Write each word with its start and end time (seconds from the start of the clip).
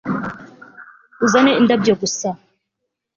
uzane 1.25 1.51
indabyo 1.61 1.93
gusa 2.01 2.27